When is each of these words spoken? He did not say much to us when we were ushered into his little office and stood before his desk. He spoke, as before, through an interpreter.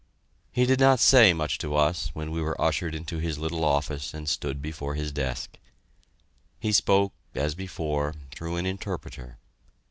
He 0.51 0.65
did 0.65 0.79
not 0.79 0.99
say 0.99 1.31
much 1.31 1.59
to 1.59 1.75
us 1.75 2.09
when 2.15 2.31
we 2.31 2.41
were 2.41 2.59
ushered 2.59 2.95
into 2.95 3.19
his 3.19 3.37
little 3.37 3.63
office 3.63 4.15
and 4.15 4.27
stood 4.27 4.59
before 4.59 4.95
his 4.95 5.11
desk. 5.11 5.59
He 6.59 6.71
spoke, 6.71 7.13
as 7.35 7.53
before, 7.53 8.15
through 8.33 8.55
an 8.55 8.65
interpreter. 8.65 9.37